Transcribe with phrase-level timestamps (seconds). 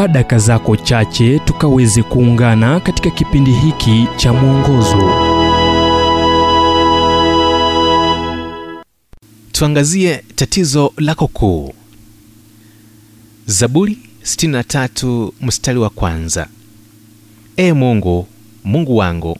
[0.00, 5.10] chukua daka zako chache tukaweze kuungana katika kipindi hiki cha mwongozo.
[9.52, 11.74] Tuangazie tatizo lako kuu.
[13.46, 16.48] Zaburi 63 mstari wa kwanza.
[17.58, 18.26] Ee Mungu,
[18.64, 19.38] Mungu wangu,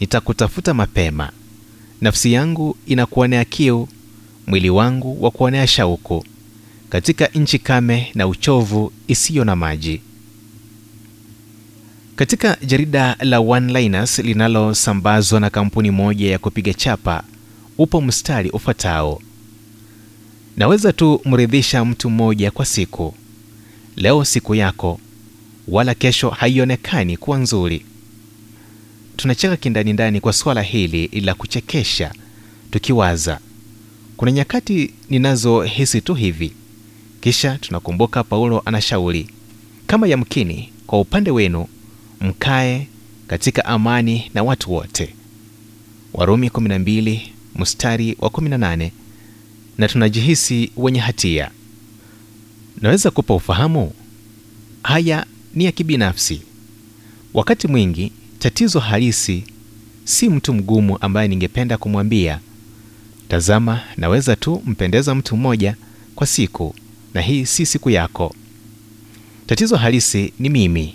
[0.00, 1.30] nitakutafuta mapema.
[2.00, 3.88] Nafsi yangu inakuonea kiu,
[4.46, 6.24] mwili wangu wa kuonea shauku,
[6.88, 10.00] katika nchi kame na uchovu isiyo na maji.
[12.16, 17.22] Katika jarida la One-Liners linalosambazwa na kampuni moja ya kupiga chapa,
[17.78, 19.22] upo mstari ufuatao:
[20.56, 23.14] naweza tu mridhisha mtu mmoja kwa siku.
[23.96, 25.00] Leo siku yako,
[25.68, 27.84] wala kesho haionekani kuwa nzuri.
[29.16, 32.12] Tunacheka kindanindani kwa suala hili la kuchekesha,
[32.70, 33.40] tukiwaza
[34.16, 36.52] kuna nyakati ninazohisi tu hivi,
[37.20, 39.28] kisha tunakumbuka Paulo anashauri
[39.86, 41.66] kama yamkini kwa upande wenu
[42.20, 42.88] mkae
[43.28, 45.14] katika amani na watu wote,
[46.14, 47.20] Warumi 12
[47.56, 48.90] mstari wa 18,
[49.78, 51.50] na tunajihisi wenye hatia.
[52.80, 53.92] Naweza kupa ufahamu,
[54.82, 56.42] haya ni ya kibinafsi.
[57.34, 59.44] Wakati mwingi tatizo halisi
[60.04, 62.40] si mtu mgumu ambaye ningependa kumwambia.
[63.28, 65.76] Tazama, naweza tu mpendeza mtu mmoja
[66.14, 66.74] kwa siku,
[67.16, 68.34] na hii si siku yako.
[69.46, 70.94] Tatizo halisi ni mimi.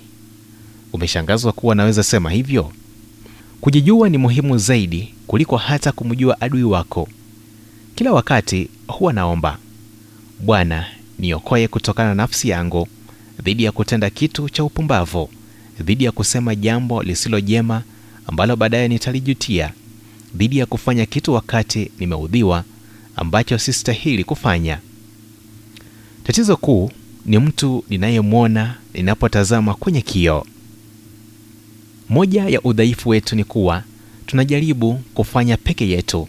[0.94, 2.72] Umeshangazwa kuwa naweza sema hivyo?
[3.62, 7.08] Kujijua ni muhimu zaidi kuliko hata kumjua adui wako.
[7.96, 9.58] Kila wakati huwa naomba,
[10.40, 10.86] Bwana,
[11.20, 12.88] niokoe kutokana na nafsi yangu
[13.44, 15.30] dhidi ya kutenda kitu cha upumbavu,
[15.80, 17.84] dhidi ya kusema jambo lisilo jema
[18.28, 19.74] ambalo baadaye nitalijutia,
[20.36, 22.64] dhidi ya kufanya kitu wakati nimeudhiwa
[23.16, 24.80] ambacho sistahili kufanya.
[26.24, 26.92] Tatizo kuu
[27.26, 30.46] ni mtu ninayemwona ninapotazama kwenye kioo.
[32.10, 33.84] Moja ya udhaifu wetu ni kuwa
[34.26, 36.28] tunajaribu kufanya peke yetu.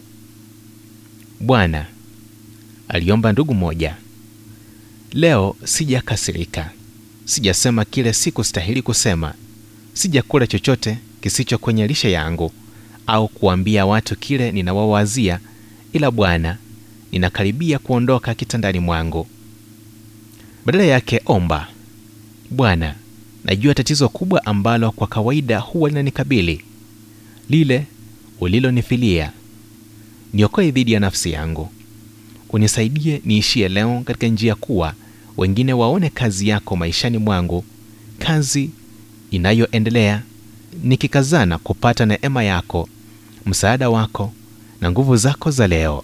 [1.39, 1.85] Bwana,
[2.87, 3.95] aliomba ndugu moja,
[5.11, 6.71] leo sijakasirika,
[7.25, 9.33] sijasema kile sikustahili kusema,
[9.93, 12.51] sijakula chochote kisicho kwenye lishe yangu
[13.07, 15.39] au kuambia watu kile ninawawazia,
[15.93, 16.57] ila Bwana,
[17.11, 19.27] ninakaribia kuondoka kitandani mwangu.
[20.65, 21.67] Badala yake omba,
[22.49, 22.95] Bwana,
[23.43, 26.61] najua tatizo kubwa ambalo kwa kawaida huwa linanikabili,
[27.49, 27.85] lile
[28.39, 29.31] ulilonifilia.
[30.33, 31.69] Niokoe dhidi ya nafsi yangu,
[32.49, 34.93] unisaidie niishie leo katika njia kuwa
[35.37, 37.63] wengine waone kazi yako maishani mwangu,
[38.19, 38.69] kazi
[39.31, 40.21] inayoendelea
[40.83, 42.89] nikikazana kupata neema yako,
[43.45, 44.33] msaada wako
[44.81, 46.03] na nguvu zako za leo.